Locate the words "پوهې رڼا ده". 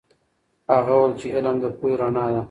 1.77-2.39